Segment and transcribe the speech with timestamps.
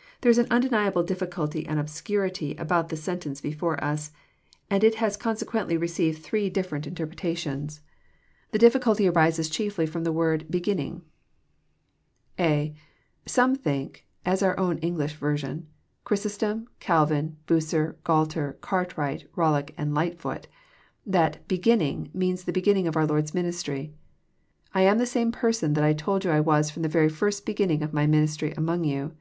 [0.00, 4.10] \ There is an undeniable difficulty and obscurity about the sen« tence before us,
[4.68, 7.34] and it has consequently received three different 96 EXPOSITORY
[7.70, 8.50] THOUGHTS, InterprctatloTis.
[8.50, 11.02] The dlfflcalty arises chiefly Arom the word" beginning/*
[12.40, 12.74] (a)
[13.24, 15.68] Some tbink, as onr own English version,
[16.02, 20.46] Chrysostom, Csdvln, Bncer, Gualter, Cartwright, Bollock, and Ltgbtfoot,
[21.06, 23.92] that beginning" means the beginning of our Lord's ministry.
[24.32, 27.08] *' I am the same person that I told yon I was fi'om the very
[27.08, 29.14] first beginning of My ministry among you."